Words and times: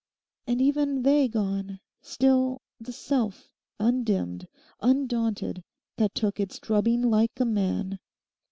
And 0.47 0.59
even 0.63 1.03
they 1.03 1.27
gone—still 1.27 2.63
the 2.79 2.91
self 2.91 3.51
undimmed, 3.79 4.47
undaunted, 4.81 5.63
that 5.97 6.15
took 6.15 6.39
its 6.39 6.57
drubbing 6.57 7.03
like 7.03 7.39
a 7.39 7.45
man. 7.45 7.99